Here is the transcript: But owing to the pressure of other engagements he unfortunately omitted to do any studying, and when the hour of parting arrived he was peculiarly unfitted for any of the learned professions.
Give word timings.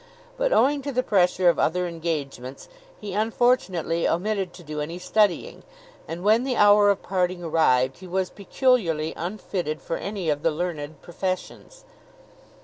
But 0.35 0.51
owing 0.51 0.81
to 0.81 0.91
the 0.91 1.03
pressure 1.03 1.47
of 1.47 1.59
other 1.59 1.85
engagements 1.85 2.67
he 2.99 3.13
unfortunately 3.13 4.07
omitted 4.07 4.51
to 4.53 4.63
do 4.63 4.81
any 4.81 4.97
studying, 4.97 5.61
and 6.07 6.23
when 6.23 6.43
the 6.43 6.55
hour 6.55 6.89
of 6.89 7.03
parting 7.03 7.43
arrived 7.43 7.99
he 7.99 8.07
was 8.07 8.31
peculiarly 8.31 9.13
unfitted 9.15 9.79
for 9.79 9.97
any 9.97 10.27
of 10.31 10.41
the 10.41 10.49
learned 10.49 11.03
professions. 11.03 11.85